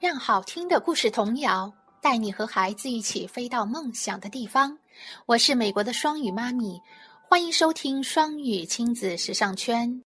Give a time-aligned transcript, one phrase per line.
[0.00, 4.78] 让好听的故事童谣带你和孩子一起飞到梦想的地方。
[5.26, 6.80] 我是美国的双语妈咪，
[7.28, 10.00] 欢迎收听双语亲子时尚圈。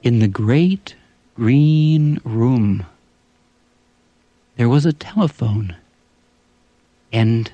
[0.00, 0.94] In the great
[1.34, 2.86] green room,
[4.56, 5.74] there was a telephone
[7.12, 7.50] and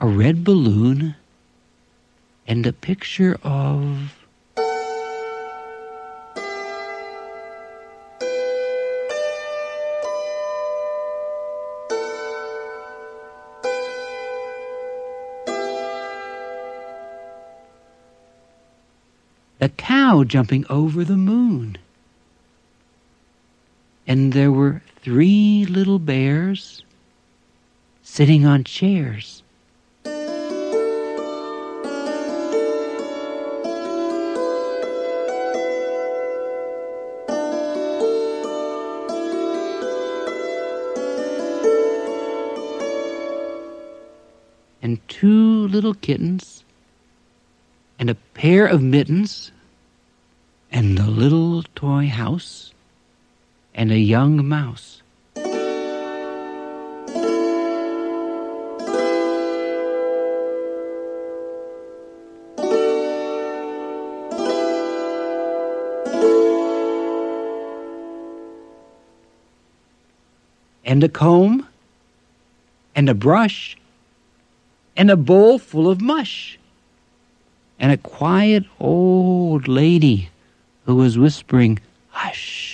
[0.00, 1.16] a red balloon
[2.46, 4.14] and a picture of.
[19.60, 21.78] A cow jumping over the moon.
[24.12, 26.84] And there were three little bears
[28.02, 29.42] sitting on chairs.
[44.82, 46.64] And two little kittens
[47.98, 49.52] and a pair of mittens
[50.70, 52.71] and a little toy house
[53.74, 55.02] and a young mouse.
[70.84, 71.66] And a comb,
[72.94, 73.78] and a brush,
[74.94, 76.58] and a bowl full of mush,
[77.78, 80.28] and a quiet old lady
[80.84, 81.78] who was whispering,
[82.10, 82.71] Hush.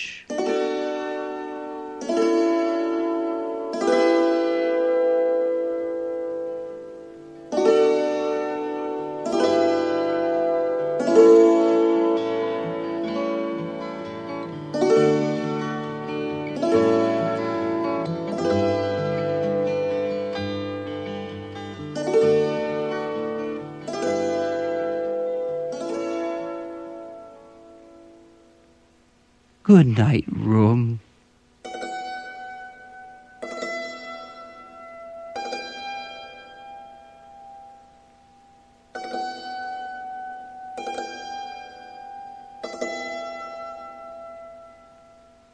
[29.68, 31.00] Good night, room.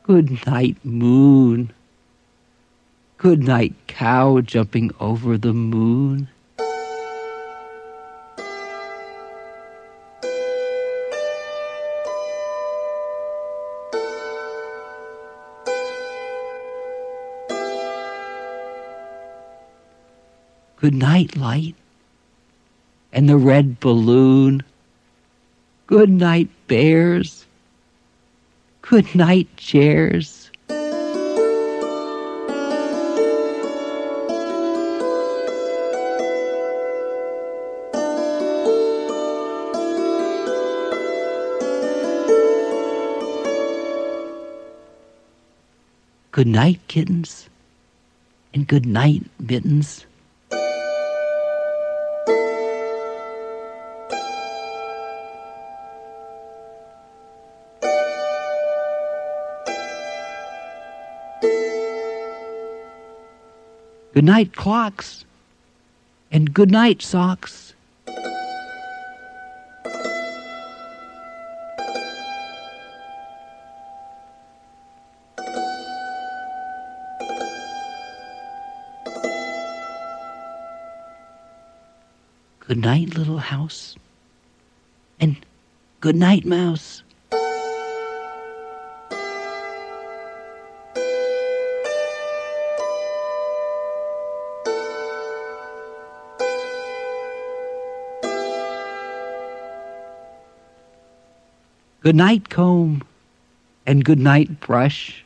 [0.05, 1.73] Good night, moon.
[3.19, 6.29] Good night, cow jumping over the moon.
[20.77, 21.75] Good night, light.
[23.13, 24.63] And the red balloon.
[25.87, 27.47] Good night, bears.
[28.83, 30.51] Good night, chairs.
[46.31, 47.49] Good night, kittens.
[48.53, 50.05] And good night, mittens.
[64.15, 65.25] Good night, clocks.
[66.31, 67.75] And good night, socks.
[82.61, 83.97] Good night, little house.
[85.19, 85.45] And
[86.01, 87.04] good night, mouse.
[102.05, 103.03] Good night, comb.
[103.87, 105.25] And good night, brush.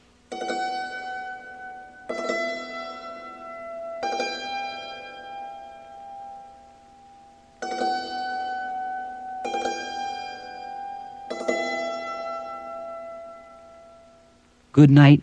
[14.71, 15.23] Good night,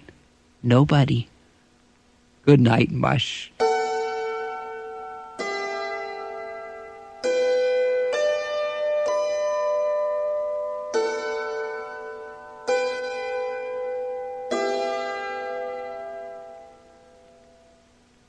[0.61, 1.29] nobody.
[2.43, 3.49] Good night, mush.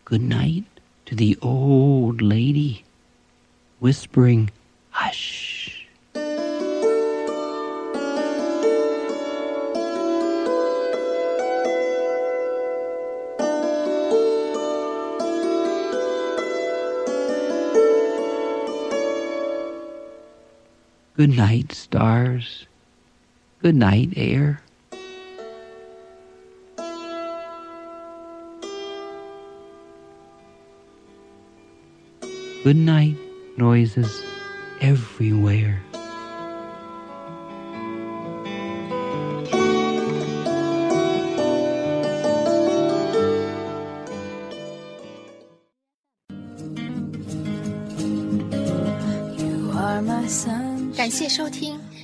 [0.07, 0.63] Good night
[1.07, 2.85] to the old lady,
[3.81, 4.51] whispering,
[4.91, 5.85] Hush.
[21.17, 22.67] Good night, stars.
[23.61, 24.61] Good night, air.
[32.66, 33.16] Good night,
[33.58, 34.24] noises
[34.82, 35.82] everywhere.
[49.38, 50.94] You are my sun.
[50.96, 51.85] 感谢收听。